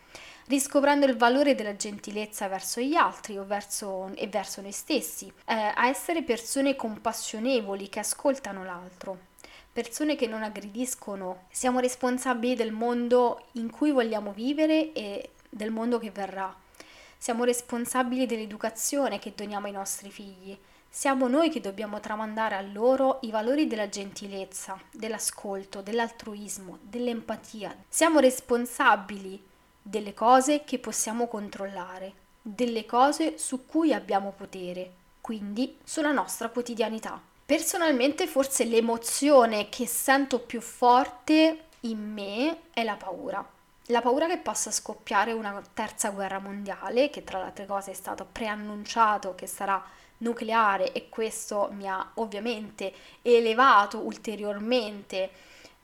riscoprendo 0.49 1.07
il 1.07 1.17
valore 1.17 1.55
della 1.55 1.76
gentilezza 1.76 2.49
verso 2.49 2.81
gli 2.81 2.95
altri 2.95 3.38
verso, 3.47 4.11
e 4.14 4.26
verso 4.26 4.61
noi 4.61 4.73
stessi, 4.73 5.33
eh, 5.47 5.55
a 5.55 5.88
essere 5.88 6.23
persone 6.23 6.75
compassionevoli 6.75 7.88
che 7.88 8.00
ascoltano 8.00 8.64
l'altro 8.64 9.26
persone 9.71 10.17
che 10.17 10.26
non 10.26 10.43
aggrediscono. 10.43 11.45
Siamo 11.52 11.78
responsabili 11.78 12.57
del 12.57 12.73
mondo 12.73 13.47
in 13.52 13.71
cui 13.71 13.93
vogliamo 13.93 14.33
vivere 14.33 14.93
e 14.93 15.31
del 15.49 15.71
mondo 15.71 16.00
che 16.00 16.11
verrà. 16.11 16.52
Siamo 17.17 17.45
responsabili 17.45 18.26
dell'educazione 18.26 19.21
che 19.21 19.35
doniamo 19.37 19.67
ai 19.67 19.73
nostri 19.73 20.11
figli. 20.11 20.59
Siamo 20.88 21.28
noi 21.28 21.49
che 21.50 21.61
dobbiamo 21.61 22.00
tramandare 22.00 22.57
a 22.57 22.61
loro 22.61 23.19
i 23.23 23.31
valori 23.31 23.69
della 23.69 23.88
gentilezza, 23.88 24.81
dell'ascolto, 24.90 25.81
dell'altruismo, 25.81 26.78
dell'empatia. 26.83 27.76
Siamo 27.88 28.19
responsabili 28.19 29.40
delle 29.88 30.12
cose 30.12 30.64
che 30.64 30.78
possiamo 30.78 31.28
controllare, 31.28 32.12
delle 32.42 32.85
cose 32.85 33.38
su 33.38 33.64
cui 33.64 33.95
abbiamo 33.95 34.35
potere, 34.37 34.92
quindi 35.23 35.78
sulla 35.83 36.12
nostra 36.12 36.50
quotidianità. 36.50 37.18
Personalmente 37.47 38.26
forse 38.26 38.64
l'emozione 38.64 39.71
che 39.71 39.87
sento 39.87 40.40
più 40.40 40.61
forte 40.61 41.64
in 41.80 42.12
me 42.12 42.59
è 42.75 42.85
la 42.85 42.97
paura. 42.97 43.42
la 43.90 44.02
paura 44.02 44.26
che 44.26 44.37
possa 44.37 44.71
scoppiare 44.71 45.33
una 45.33 45.62
terza 45.73 46.11
guerra 46.11 46.38
mondiale, 46.38 47.09
che 47.09 47.25
tra 47.25 47.38
le 47.38 47.45
altre 47.45 47.64
cose 47.64 47.92
è 47.92 47.95
stato 47.95 48.26
preannunciato 48.30 49.35
che 49.35 49.47
sarà 49.47 49.83
nucleare 50.18 50.92
e 50.92 51.09
questo 51.09 51.71
mi 51.73 51.88
ha 51.88 52.11
ovviamente 52.14 52.92
elevato 53.23 53.99
ulteriormente 54.00 55.30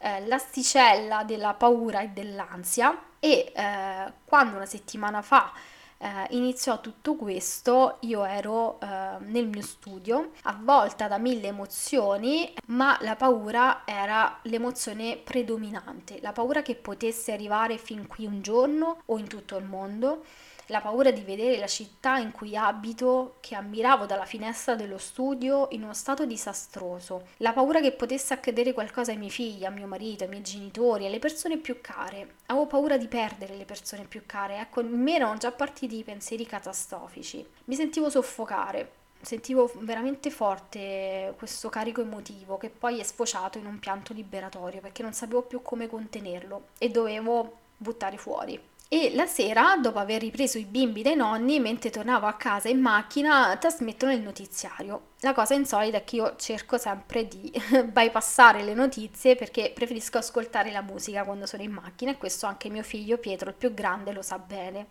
eh, 0.04 0.26
l'asticella 0.26 1.25
della 1.25 1.54
paura 1.54 2.02
e 2.02 2.08
dell'ansia 2.08 2.96
e 3.18 3.52
eh, 3.56 4.12
quando 4.26 4.56
una 4.56 4.66
settimana 4.66 5.23
fa 5.23 5.50
eh, 5.96 6.26
iniziò 6.30 6.80
tutto 6.82 7.16
questo, 7.16 7.96
io 8.00 8.25
ero 8.25 8.78
eh, 8.80 9.16
nel 9.20 9.46
mio 9.49 9.62
studio, 9.62 10.32
avvolta 10.42 11.08
da 11.08 11.16
mille 11.16 11.46
emozioni, 11.49 12.52
ma 12.66 12.99
la 13.00 13.16
paura 13.16 13.82
era 13.87 14.40
l'emozione 14.42 15.16
predominante, 15.16 16.18
la 16.20 16.32
paura 16.32 16.61
che 16.61 16.75
potesse 16.75 17.32
arrivare 17.32 17.78
fin 17.78 18.06
qui 18.06 18.26
un 18.26 18.42
giorno 18.42 19.00
o 19.06 19.16
in 19.16 19.26
tutto 19.26 19.56
il 19.56 19.64
mondo 19.64 20.23
la 20.66 20.80
paura 20.80 21.11
di 21.11 21.23
vedere 21.23 21.59
la 21.59 21.66
città 21.66 22.16
in 22.16 22.33
cui 22.33 22.56
abito, 22.56 23.37
che 23.40 23.54
ammiravo 23.54 24.06
dalla 24.06 24.25
finestra 24.25 24.75
dello 24.75 24.99
studio, 24.99 25.68
in 25.71 25.83
uno 25.83 25.94
stato 25.94 26.25
disastroso, 26.25 27.28
la 27.38 27.52
paura 27.52 27.80
che 27.80 27.92
potesse 27.92 28.35
accadere 28.35 28.73
qualcosa 28.73 29.11
ai 29.12 29.18
miei 29.18 29.30
figli, 29.30 29.64
a 29.64 29.71
mio 29.71 29.87
marito, 29.87 30.25
ai 30.25 30.30
miei 30.30 30.42
genitori, 30.42 31.06
alle 31.06 31.18
persone 31.18 31.59
più 31.59 31.80
care. 31.80 32.37
Avevo 32.47 32.66
paura 32.66 32.97
di 32.97 33.09
perdere 33.09 33.56
le 33.56 33.64
persone 33.64 34.04
più 34.04 34.23
care, 34.26 34.59
ecco, 34.59 34.80
in 34.80 34.88
me 34.88 35.14
erano 35.14 35.37
già 35.37 35.52
partiti 35.52 35.99
i 35.99 36.04
pensieri 36.04 36.47
catastrofici. 36.47 37.44
Mi 37.64 37.75
sentivo 37.75 38.11
soffocare. 38.11 39.02
Sentivo 39.25 39.71
veramente 39.76 40.30
forte 40.30 41.33
questo 41.38 41.71
carico 41.71 42.02
emotivo 42.02 42.59
che 42.59 42.68
poi 42.68 43.00
è 43.00 43.02
sfociato 43.02 43.56
in 43.56 43.64
un 43.64 43.78
pianto 43.78 44.12
liberatorio 44.12 44.83
perché 44.83 45.02
non 45.02 45.14
sapevo 45.14 45.40
più 45.42 45.62
come 45.62 45.88
contenerlo 45.88 46.68
e 46.76 46.90
dovevo 46.90 47.56
buttare 47.78 48.18
fuori. 48.18 48.61
E 48.88 49.12
la 49.14 49.26
sera, 49.26 49.76
dopo 49.81 49.99
aver 49.99 50.21
ripreso 50.21 50.59
i 50.59 50.64
bimbi 50.64 51.03
dai 51.03 51.17
nonni, 51.17 51.59
mentre 51.59 51.91
tornavo 51.91 52.26
a 52.26 52.35
casa 52.35 52.69
in 52.69 52.81
macchina, 52.81 53.57
trasmettono 53.57 54.12
il 54.12 54.21
notiziario. 54.21 55.12
La 55.21 55.33
cosa 55.33 55.55
insolita 55.55 55.97
è 55.97 56.05
che 56.05 56.17
io 56.17 56.37
cerco 56.37 56.79
sempre 56.79 57.26
di 57.26 57.50
bypassare 57.91 58.62
le 58.62 58.75
notizie 58.75 59.35
perché 59.37 59.73
preferisco 59.75 60.19
ascoltare 60.19 60.71
la 60.71 60.83
musica 60.83 61.25
quando 61.25 61.47
sono 61.47 61.62
in 61.62 61.73
macchina 61.73 62.12
e 62.12 62.19
questo 62.19 62.47
anche 62.47 62.69
mio 62.69 62.83
figlio 62.83 63.19
Pietro, 63.19 63.49
il 63.49 63.57
più 63.57 63.75
grande, 63.75 64.12
lo 64.12 64.23
sa 64.23 64.38
bene. 64.38 64.88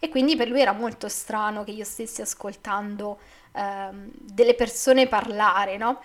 E 0.00 0.08
quindi 0.08 0.34
per 0.34 0.48
lui 0.48 0.60
era 0.60 0.72
molto 0.72 1.08
strano 1.08 1.64
che 1.64 1.72
io 1.72 1.84
stessi 1.84 2.22
ascoltando 2.22 3.18
ehm, 3.52 4.10
delle 4.14 4.54
persone 4.54 5.06
parlare, 5.06 5.76
no? 5.76 6.00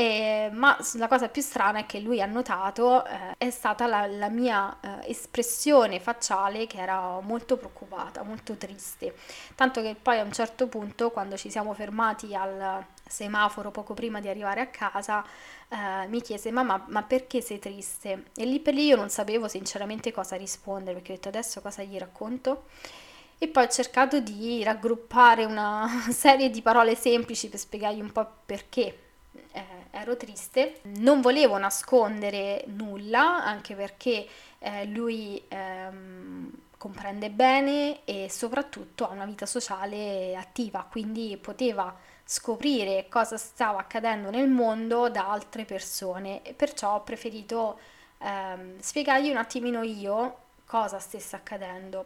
E, 0.00 0.48
ma 0.54 0.78
la 0.94 1.08
cosa 1.08 1.28
più 1.28 1.42
strana 1.42 1.80
è 1.80 1.84
che 1.84 2.00
lui 2.00 2.22
ha 2.22 2.26
notato 2.26 3.04
eh, 3.04 3.34
è 3.36 3.50
stata 3.50 3.86
la, 3.86 4.06
la 4.06 4.30
mia 4.30 4.74
eh, 4.80 5.10
espressione 5.10 6.00
facciale 6.00 6.66
che 6.66 6.78
era 6.78 7.20
molto 7.20 7.58
preoccupata, 7.58 8.22
molto 8.22 8.56
triste. 8.56 9.14
Tanto 9.54 9.82
che 9.82 9.94
poi 10.00 10.18
a 10.18 10.22
un 10.22 10.32
certo 10.32 10.68
punto, 10.68 11.10
quando 11.10 11.36
ci 11.36 11.50
siamo 11.50 11.74
fermati 11.74 12.34
al 12.34 12.82
semaforo 13.06 13.70
poco 13.70 13.92
prima 13.92 14.20
di 14.20 14.28
arrivare 14.30 14.62
a 14.62 14.68
casa, 14.68 15.22
eh, 15.68 16.06
mi 16.08 16.22
chiese: 16.22 16.50
Mamma, 16.50 16.82
ma 16.88 17.02
perché 17.02 17.42
sei 17.42 17.58
triste? 17.58 18.24
E 18.34 18.46
lì 18.46 18.58
per 18.60 18.72
lì 18.72 18.86
io 18.86 18.96
non 18.96 19.10
sapevo 19.10 19.48
sinceramente 19.48 20.12
cosa 20.12 20.34
rispondere 20.36 20.94
perché 20.94 21.12
ho 21.12 21.14
detto 21.16 21.28
adesso 21.28 21.60
cosa 21.60 21.82
gli 21.82 21.98
racconto 21.98 22.68
e 23.36 23.48
poi 23.48 23.64
ho 23.64 23.68
cercato 23.68 24.18
di 24.20 24.64
raggruppare 24.64 25.44
una 25.44 25.86
serie 26.08 26.48
di 26.48 26.62
parole 26.62 26.94
semplici 26.94 27.50
per 27.50 27.58
spiegargli 27.58 28.00
un 28.00 28.12
po' 28.12 28.26
perché 28.46 29.08
eh, 29.52 29.64
ero 29.90 30.16
triste, 30.16 30.80
non 30.82 31.20
volevo 31.20 31.58
nascondere 31.58 32.64
nulla, 32.68 33.44
anche 33.44 33.74
perché 33.74 34.26
eh, 34.58 34.84
lui 34.86 35.42
ehm, 35.48 36.50
comprende 36.76 37.30
bene 37.30 38.04
e 38.04 38.28
soprattutto 38.30 39.06
ha 39.06 39.12
una 39.12 39.26
vita 39.26 39.46
sociale 39.46 40.34
attiva, 40.36 40.86
quindi 40.90 41.36
poteva 41.36 41.94
scoprire 42.24 43.06
cosa 43.08 43.36
stava 43.36 43.80
accadendo 43.80 44.30
nel 44.30 44.48
mondo 44.48 45.10
da 45.10 45.30
altre 45.30 45.64
persone 45.64 46.42
e 46.42 46.54
perciò 46.54 46.94
ho 46.94 47.02
preferito 47.02 47.78
ehm, 48.18 48.78
spiegargli 48.78 49.30
un 49.30 49.36
attimino 49.36 49.82
io 49.82 50.36
cosa 50.64 50.98
stesse 50.98 51.36
accadendo. 51.36 52.04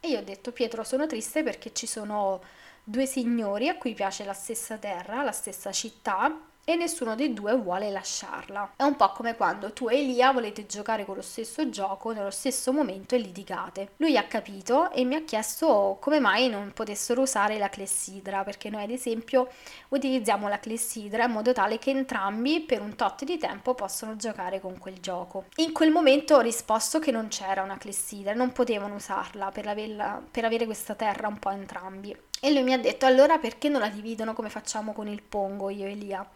E 0.00 0.08
io 0.08 0.20
ho 0.20 0.22
detto 0.22 0.52
Pietro 0.52 0.84
sono 0.84 1.06
triste 1.06 1.42
perché 1.42 1.72
ci 1.72 1.86
sono 1.86 2.40
due 2.84 3.06
signori 3.06 3.68
a 3.68 3.76
cui 3.76 3.94
piace 3.94 4.24
la 4.24 4.32
stessa 4.32 4.76
terra, 4.76 5.22
la 5.22 5.32
stessa 5.32 5.72
città 5.72 6.52
e 6.64 6.76
nessuno 6.76 7.14
dei 7.14 7.32
due 7.34 7.54
vuole 7.56 7.90
lasciarla. 7.90 8.72
È 8.76 8.82
un 8.82 8.96
po' 8.96 9.10
come 9.12 9.36
quando 9.36 9.72
tu 9.72 9.88
e 9.88 9.98
Elia 9.98 10.32
volete 10.32 10.66
giocare 10.66 11.04
con 11.04 11.16
lo 11.16 11.22
stesso 11.22 11.68
gioco 11.68 12.12
nello 12.12 12.30
stesso 12.30 12.72
momento 12.72 13.14
e 13.14 13.18
litigate. 13.18 13.90
Lui 13.98 14.16
ha 14.16 14.24
capito 14.24 14.90
e 14.90 15.04
mi 15.04 15.14
ha 15.14 15.24
chiesto 15.24 15.98
come 16.00 16.20
mai 16.20 16.48
non 16.48 16.72
potessero 16.72 17.22
usare 17.22 17.58
la 17.58 17.68
clessidra, 17.68 18.44
perché 18.44 18.70
noi 18.70 18.82
ad 18.84 18.90
esempio 18.90 19.48
utilizziamo 19.88 20.48
la 20.48 20.58
clessidra 20.58 21.24
in 21.24 21.32
modo 21.32 21.52
tale 21.52 21.78
che 21.78 21.90
entrambi 21.90 22.60
per 22.60 22.80
un 22.80 22.96
tot 22.96 23.24
di 23.24 23.36
tempo 23.36 23.74
possono 23.74 24.16
giocare 24.16 24.60
con 24.60 24.78
quel 24.78 25.00
gioco. 25.00 25.44
In 25.56 25.72
quel 25.72 25.90
momento 25.90 26.36
ho 26.36 26.40
risposto 26.40 26.98
che 26.98 27.10
non 27.10 27.28
c'era 27.28 27.62
una 27.62 27.76
clessidra, 27.76 28.32
non 28.32 28.52
potevano 28.52 28.94
usarla 28.94 29.50
per, 29.50 29.66
averla, 29.66 30.22
per 30.30 30.44
avere 30.44 30.64
questa 30.64 30.94
terra 30.94 31.28
un 31.28 31.38
po' 31.38 31.50
entrambi. 31.50 32.16
E 32.40 32.52
lui 32.52 32.62
mi 32.62 32.72
ha 32.72 32.78
detto 32.78 33.06
allora 33.06 33.38
perché 33.38 33.68
non 33.68 33.80
la 33.80 33.88
dividono 33.88 34.34
come 34.34 34.50
facciamo 34.50 34.92
con 34.92 35.08
il 35.08 35.22
pongo 35.22 35.70
io 35.70 35.86
e 35.86 35.92
Elia? 35.92 36.28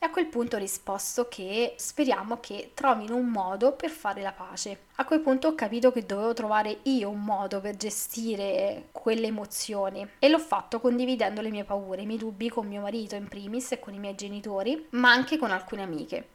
E 0.00 0.06
a 0.06 0.10
quel 0.10 0.26
punto 0.26 0.54
ho 0.54 0.60
risposto 0.60 1.26
che 1.26 1.74
speriamo 1.76 2.38
che 2.38 2.70
trovino 2.72 3.16
un 3.16 3.26
modo 3.26 3.72
per 3.72 3.90
fare 3.90 4.22
la 4.22 4.30
pace. 4.30 4.82
A 4.94 5.04
quel 5.04 5.18
punto 5.18 5.48
ho 5.48 5.54
capito 5.56 5.90
che 5.90 6.06
dovevo 6.06 6.34
trovare 6.34 6.78
io 6.84 7.08
un 7.10 7.24
modo 7.24 7.60
per 7.60 7.76
gestire 7.76 8.90
quelle 8.92 9.26
emozioni 9.26 10.08
e 10.20 10.28
l'ho 10.28 10.38
fatto 10.38 10.78
condividendo 10.78 11.40
le 11.40 11.50
mie 11.50 11.64
paure, 11.64 12.02
i 12.02 12.06
miei 12.06 12.20
dubbi 12.20 12.48
con 12.48 12.68
mio 12.68 12.80
marito 12.80 13.16
in 13.16 13.26
primis 13.26 13.72
e 13.72 13.80
con 13.80 13.92
i 13.92 13.98
miei 13.98 14.14
genitori, 14.14 14.86
ma 14.90 15.10
anche 15.10 15.36
con 15.36 15.50
alcune 15.50 15.82
amiche. 15.82 16.28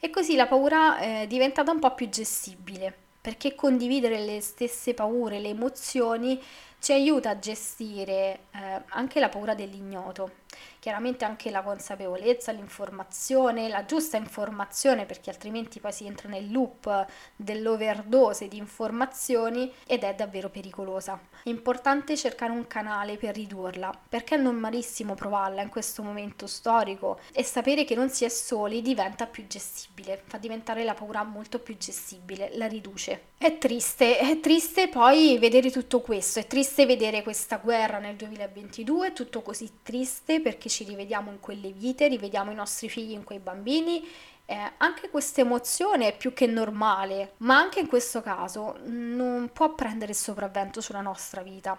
E 0.00 0.08
così 0.08 0.34
la 0.34 0.46
paura 0.46 0.96
è 0.96 1.26
diventata 1.26 1.70
un 1.70 1.80
po' 1.80 1.92
più 1.92 2.08
gestibile, 2.08 2.90
perché 3.20 3.54
condividere 3.54 4.24
le 4.24 4.40
stesse 4.40 4.94
paure, 4.94 5.40
le 5.40 5.48
emozioni 5.48 6.42
ci 6.78 6.92
aiuta 6.92 7.30
a 7.30 7.38
gestire 7.38 8.40
eh, 8.50 8.82
anche 8.88 9.18
la 9.18 9.30
paura 9.30 9.54
dell'ignoto 9.54 10.42
chiaramente 10.84 11.24
anche 11.24 11.50
la 11.50 11.62
consapevolezza, 11.62 12.52
l'informazione, 12.52 13.68
la 13.68 13.86
giusta 13.86 14.18
informazione 14.18 15.06
perché 15.06 15.30
altrimenti 15.30 15.80
poi 15.80 15.92
si 15.92 16.04
entra 16.04 16.28
nel 16.28 16.52
loop 16.52 17.06
dell'overdose 17.34 18.48
di 18.48 18.58
informazioni 18.58 19.72
ed 19.86 20.02
è 20.02 20.14
davvero 20.14 20.50
pericolosa. 20.50 21.18
È 21.42 21.48
importante 21.48 22.18
cercare 22.18 22.52
un 22.52 22.66
canale 22.66 23.16
per 23.16 23.34
ridurla 23.34 23.98
perché 24.10 24.34
è 24.34 24.38
normalissimo 24.38 25.14
provarla 25.14 25.62
in 25.62 25.70
questo 25.70 26.02
momento 26.02 26.46
storico 26.46 27.18
e 27.32 27.42
sapere 27.44 27.84
che 27.84 27.94
non 27.94 28.10
si 28.10 28.26
è 28.26 28.28
soli 28.28 28.82
diventa 28.82 29.26
più 29.26 29.46
gestibile, 29.46 30.22
fa 30.26 30.36
diventare 30.36 30.84
la 30.84 30.92
paura 30.92 31.22
molto 31.22 31.60
più 31.60 31.78
gestibile, 31.78 32.50
la 32.56 32.66
riduce. 32.66 33.32
È 33.38 33.56
triste, 33.56 34.18
è 34.18 34.38
triste 34.38 34.88
poi 34.88 35.38
vedere 35.38 35.70
tutto 35.70 36.02
questo, 36.02 36.40
è 36.40 36.46
triste 36.46 36.84
vedere 36.84 37.22
questa 37.22 37.56
guerra 37.56 37.98
nel 37.98 38.16
2022, 38.16 39.14
tutto 39.14 39.40
così 39.40 39.70
triste 39.82 40.42
perché 40.42 40.68
ci 40.74 40.82
rivediamo 40.82 41.30
in 41.30 41.38
quelle 41.38 41.70
vite, 41.70 42.08
rivediamo 42.08 42.50
i 42.50 42.56
nostri 42.56 42.88
figli 42.88 43.12
in 43.12 43.22
quei 43.22 43.38
bambini. 43.38 44.02
Eh, 44.46 44.72
anche 44.76 45.08
questa 45.08 45.40
emozione 45.40 46.08
è 46.08 46.16
più 46.16 46.34
che 46.34 46.46
normale, 46.46 47.32
ma 47.38 47.56
anche 47.56 47.80
in 47.80 47.86
questo 47.86 48.20
caso 48.20 48.76
non 48.84 49.50
può 49.52 49.74
prendere 49.74 50.12
il 50.12 50.18
sopravvento 50.18 50.82
sulla 50.82 51.00
nostra 51.00 51.40
vita. 51.42 51.78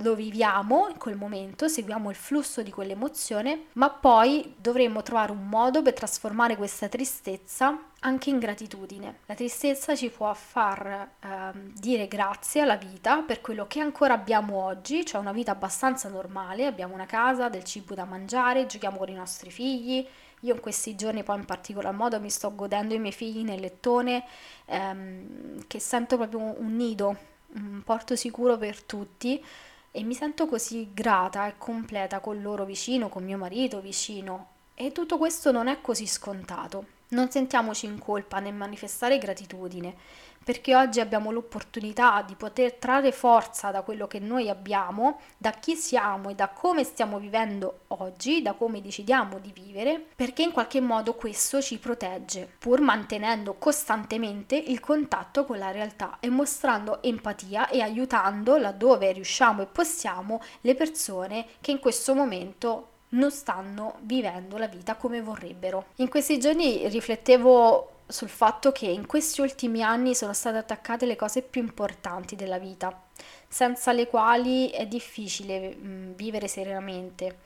Lo 0.00 0.14
viviamo 0.16 0.88
in 0.88 0.98
quel 0.98 1.16
momento, 1.16 1.68
seguiamo 1.68 2.10
il 2.10 2.16
flusso 2.16 2.62
di 2.62 2.72
quell'emozione, 2.72 3.66
ma 3.74 3.90
poi 3.90 4.54
dovremmo 4.58 5.02
trovare 5.02 5.30
un 5.30 5.46
modo 5.46 5.82
per 5.82 5.94
trasformare 5.94 6.56
questa 6.56 6.88
tristezza 6.88 7.78
anche 8.00 8.30
in 8.30 8.38
gratitudine. 8.38 9.18
La 9.26 9.34
tristezza 9.34 9.94
ci 9.94 10.08
può 10.08 10.32
far 10.34 11.10
eh, 11.20 11.28
dire 11.74 12.08
grazie 12.08 12.62
alla 12.62 12.76
vita 12.76 13.22
per 13.22 13.40
quello 13.40 13.66
che 13.66 13.80
ancora 13.80 14.14
abbiamo 14.14 14.64
oggi, 14.64 15.04
cioè 15.04 15.20
una 15.20 15.32
vita 15.32 15.52
abbastanza 15.52 16.08
normale, 16.08 16.66
abbiamo 16.66 16.94
una 16.94 17.06
casa, 17.06 17.48
del 17.48 17.64
cibo 17.64 17.94
da 17.94 18.04
mangiare, 18.04 18.66
giochiamo 18.66 18.98
con 18.98 19.08
i 19.08 19.14
nostri 19.14 19.50
figli. 19.50 20.06
Io 20.40 20.54
in 20.54 20.60
questi 20.60 20.94
giorni 20.94 21.22
poi 21.22 21.38
in 21.38 21.44
particolar 21.44 21.92
modo 21.92 22.20
mi 22.20 22.30
sto 22.30 22.54
godendo 22.54 22.94
i 22.94 22.98
miei 22.98 23.12
figli 23.12 23.42
nel 23.42 23.60
lettone, 23.60 24.24
ehm, 24.66 25.66
che 25.66 25.78
sento 25.78 26.16
proprio 26.16 26.38
un 26.40 26.76
nido, 26.76 27.16
un 27.54 27.82
porto 27.84 28.16
sicuro 28.16 28.56
per 28.56 28.82
tutti 28.82 29.42
e 29.90 30.02
mi 30.02 30.14
sento 30.14 30.46
così 30.46 30.90
grata 30.94 31.46
e 31.46 31.54
completa 31.58 32.20
con 32.20 32.40
loro 32.40 32.64
vicino, 32.64 33.08
con 33.08 33.24
mio 33.24 33.36
marito 33.36 33.80
vicino. 33.80 34.48
E 34.74 34.92
tutto 34.92 35.18
questo 35.18 35.50
non 35.52 35.68
è 35.68 35.80
così 35.80 36.06
scontato 36.06 36.98
Non 37.10 37.28
sentiamoci 37.28 37.86
in 37.86 37.98
colpa 37.98 38.38
nel 38.38 38.54
manifestare 38.54 39.18
gratitudine, 39.18 39.96
perché 40.44 40.76
oggi 40.76 41.00
abbiamo 41.00 41.32
l'opportunità 41.32 42.22
di 42.22 42.36
poter 42.36 42.74
trarre 42.74 43.10
forza 43.10 43.72
da 43.72 43.82
quello 43.82 44.06
che 44.06 44.20
noi 44.20 44.48
abbiamo, 44.48 45.20
da 45.36 45.50
chi 45.50 45.74
siamo 45.74 46.30
e 46.30 46.34
da 46.36 46.48
come 46.48 46.84
stiamo 46.84 47.18
vivendo 47.18 47.80
oggi, 47.88 48.42
da 48.42 48.52
come 48.52 48.80
decidiamo 48.80 49.40
di 49.40 49.50
vivere, 49.52 50.06
perché 50.14 50.42
in 50.42 50.52
qualche 50.52 50.80
modo 50.80 51.14
questo 51.14 51.60
ci 51.60 51.78
protegge, 51.78 52.48
pur 52.58 52.80
mantenendo 52.80 53.54
costantemente 53.54 54.56
il 54.56 54.78
contatto 54.78 55.44
con 55.44 55.58
la 55.58 55.72
realtà 55.72 56.18
e 56.20 56.30
mostrando 56.30 57.02
empatia 57.02 57.68
e 57.68 57.80
aiutando 57.80 58.56
laddove 58.56 59.10
riusciamo 59.10 59.62
e 59.62 59.66
possiamo 59.66 60.40
le 60.60 60.76
persone 60.76 61.46
che 61.60 61.72
in 61.72 61.80
questo 61.80 62.14
momento 62.14 62.89
non 63.10 63.30
stanno 63.30 63.98
vivendo 64.02 64.56
la 64.58 64.66
vita 64.68 64.96
come 64.96 65.20
vorrebbero. 65.20 65.86
In 65.96 66.08
questi 66.08 66.38
giorni 66.38 66.88
riflettevo 66.88 67.98
sul 68.06 68.28
fatto 68.28 68.72
che 68.72 68.86
in 68.86 69.06
questi 69.06 69.40
ultimi 69.40 69.82
anni 69.82 70.14
sono 70.14 70.32
state 70.32 70.58
attaccate 70.58 71.06
le 71.06 71.16
cose 71.16 71.42
più 71.42 71.62
importanti 71.62 72.36
della 72.36 72.58
vita, 72.58 73.02
senza 73.48 73.92
le 73.92 74.06
quali 74.08 74.68
è 74.70 74.86
difficile 74.86 75.74
mh, 75.74 76.14
vivere 76.14 76.48
serenamente 76.48 77.38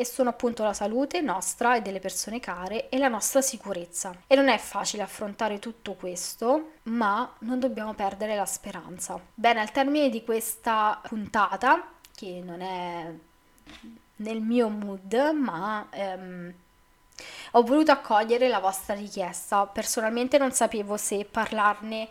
e 0.00 0.04
sono 0.06 0.30
appunto 0.30 0.62
la 0.62 0.72
salute 0.72 1.20
nostra 1.20 1.76
e 1.76 1.82
delle 1.82 2.00
persone 2.00 2.40
care 2.40 2.88
e 2.88 2.96
la 2.96 3.08
nostra 3.08 3.42
sicurezza. 3.42 4.14
E 4.26 4.34
non 4.34 4.48
è 4.48 4.56
facile 4.56 5.02
affrontare 5.02 5.58
tutto 5.58 5.92
questo, 5.92 6.70
ma 6.84 7.30
non 7.40 7.60
dobbiamo 7.60 7.92
perdere 7.92 8.34
la 8.34 8.46
speranza. 8.46 9.20
Bene, 9.34 9.60
al 9.60 9.72
termine 9.72 10.08
di 10.08 10.24
questa 10.24 10.98
puntata, 11.06 11.92
che 12.14 12.40
non 12.42 12.62
è 12.62 13.12
nel 14.20 14.40
mio 14.40 14.68
mood, 14.68 15.12
ma 15.34 15.86
ehm, 15.90 16.52
ho 17.52 17.62
voluto 17.62 17.92
accogliere 17.92 18.48
la 18.48 18.58
vostra 18.58 18.94
richiesta. 18.94 19.66
Personalmente 19.66 20.38
non 20.38 20.52
sapevo 20.52 20.96
se 20.96 21.26
parlarne 21.30 22.08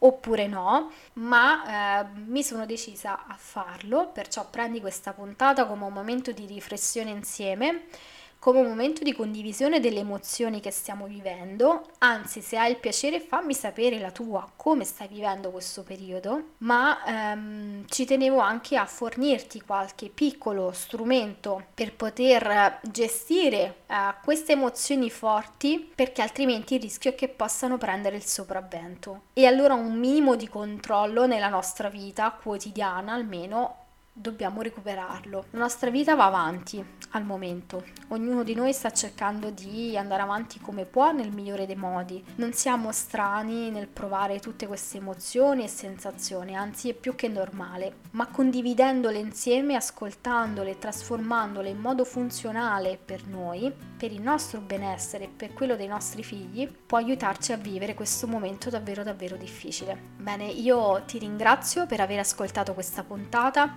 oppure 0.00 0.46
no, 0.46 0.92
ma 1.14 2.02
eh, 2.02 2.06
mi 2.26 2.42
sono 2.42 2.66
decisa 2.66 3.26
a 3.26 3.34
farlo, 3.36 4.08
perciò 4.08 4.46
prendi 4.48 4.80
questa 4.80 5.12
puntata 5.12 5.66
come 5.66 5.84
un 5.84 5.92
momento 5.92 6.30
di 6.32 6.46
riflessione 6.46 7.10
insieme 7.10 7.86
come 8.38 8.62
momento 8.62 9.02
di 9.02 9.12
condivisione 9.12 9.80
delle 9.80 10.00
emozioni 10.00 10.60
che 10.60 10.70
stiamo 10.70 11.06
vivendo, 11.06 11.82
anzi 11.98 12.40
se 12.40 12.56
hai 12.56 12.70
il 12.70 12.78
piacere 12.78 13.20
fammi 13.20 13.52
sapere 13.52 13.98
la 13.98 14.12
tua, 14.12 14.48
come 14.54 14.84
stai 14.84 15.08
vivendo 15.08 15.50
questo 15.50 15.82
periodo, 15.82 16.50
ma 16.58 17.04
ehm, 17.04 17.86
ci 17.88 18.04
tenevo 18.04 18.38
anche 18.38 18.76
a 18.76 18.86
fornirti 18.86 19.60
qualche 19.60 20.08
piccolo 20.08 20.70
strumento 20.72 21.64
per 21.74 21.94
poter 21.94 22.78
gestire 22.82 23.78
eh, 23.86 24.14
queste 24.22 24.52
emozioni 24.52 25.10
forti 25.10 25.90
perché 25.94 26.22
altrimenti 26.22 26.76
il 26.76 26.82
rischio 26.82 27.10
è 27.10 27.14
che 27.14 27.28
possano 27.28 27.76
prendere 27.76 28.16
il 28.16 28.24
sopravvento. 28.24 29.22
E 29.32 29.46
allora 29.46 29.74
un 29.74 29.98
minimo 29.98 30.36
di 30.36 30.48
controllo 30.48 31.26
nella 31.26 31.48
nostra 31.48 31.88
vita 31.88 32.30
quotidiana 32.30 33.14
almeno 33.14 33.86
dobbiamo 34.12 34.62
recuperarlo. 34.62 35.46
La 35.50 35.58
nostra 35.58 35.90
vita 35.90 36.14
va 36.14 36.26
avanti 36.26 36.84
al 37.10 37.24
momento, 37.24 37.84
ognuno 38.08 38.42
di 38.42 38.54
noi 38.54 38.72
sta 38.72 38.90
cercando 38.90 39.50
di 39.50 39.96
andare 39.96 40.22
avanti 40.22 40.60
come 40.60 40.84
può 40.84 41.12
nel 41.12 41.32
migliore 41.32 41.66
dei 41.66 41.76
modi. 41.76 42.22
Non 42.36 42.52
siamo 42.52 42.92
strani 42.92 43.70
nel 43.70 43.88
provare 43.88 44.40
tutte 44.40 44.66
queste 44.66 44.98
emozioni 44.98 45.64
e 45.64 45.68
sensazioni, 45.68 46.54
anzi 46.54 46.90
è 46.90 46.94
più 46.94 47.14
che 47.14 47.28
normale, 47.28 47.96
ma 48.12 48.26
condividendole 48.26 49.18
insieme, 49.18 49.74
ascoltandole, 49.74 50.78
trasformandole 50.78 51.70
in 51.70 51.78
modo 51.78 52.04
funzionale 52.04 52.98
per 53.02 53.26
noi, 53.26 53.72
per 53.96 54.12
il 54.12 54.20
nostro 54.20 54.60
benessere 54.60 55.24
e 55.24 55.30
per 55.34 55.52
quello 55.54 55.76
dei 55.76 55.86
nostri 55.86 56.22
figli, 56.22 56.68
può 56.68 56.98
aiutarci 56.98 57.52
a 57.52 57.56
vivere 57.56 57.94
questo 57.94 58.26
momento 58.26 58.70
davvero 58.70 59.02
davvero 59.02 59.36
difficile. 59.36 59.98
Bene, 60.16 60.46
io 60.46 61.02
ti 61.06 61.18
ringrazio 61.18 61.86
per 61.86 62.00
aver 62.00 62.18
ascoltato 62.18 62.74
questa 62.74 63.02
puntata 63.02 63.76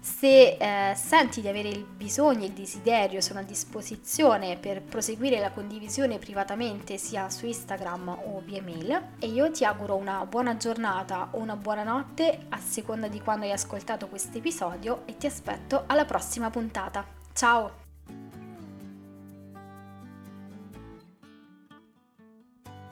se 0.00 0.56
eh, 0.58 0.94
senti 0.94 1.40
di 1.40 1.48
avere 1.48 1.68
il 1.68 1.84
bisogno 1.84 2.44
e 2.44 2.46
il 2.46 2.52
desiderio, 2.52 3.20
sono 3.20 3.40
a 3.40 3.42
disposizione 3.42 4.56
per 4.56 4.82
proseguire 4.82 5.38
la 5.38 5.50
condivisione 5.50 6.18
privatamente 6.18 6.96
sia 6.96 7.28
su 7.28 7.46
Instagram 7.46 8.08
o 8.08 8.42
via 8.44 8.62
mail 8.62 9.08
e 9.18 9.26
io 9.26 9.50
ti 9.50 9.64
auguro 9.64 9.96
una 9.96 10.24
buona 10.24 10.56
giornata 10.56 11.28
o 11.32 11.38
una 11.38 11.56
buona 11.56 11.82
notte 11.82 12.46
a 12.48 12.58
seconda 12.58 13.08
di 13.08 13.20
quando 13.20 13.44
hai 13.44 13.52
ascoltato 13.52 14.08
questo 14.08 14.38
episodio 14.38 15.02
e 15.04 15.16
ti 15.16 15.26
aspetto 15.26 15.84
alla 15.86 16.04
prossima 16.04 16.48
puntata. 16.50 17.04
Ciao! 17.32 17.89